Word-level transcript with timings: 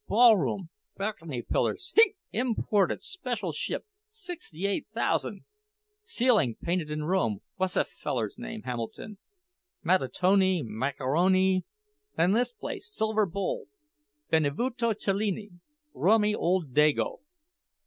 Ballroom—balc'ny 0.07 1.43
pillars—hic—imported—special 1.47 3.51
ship—sixty 3.51 4.65
eight 4.65 4.87
thousan'! 4.95 5.45
Ceilin' 6.01 6.55
painted 6.55 6.89
in 6.89 7.03
Rome—whuzzat 7.03 7.87
feller's 7.87 8.35
name, 8.39 8.63
Hamilton—Mattatoni? 8.63 10.63
Macaroni? 10.63 11.65
Then 12.17 12.31
this 12.31 12.51
place—silver 12.51 13.27
bowl—Benvenuto 13.27 14.91
Cellini—rummy 14.99 16.33
ole 16.33 16.63
Dago! 16.63 17.19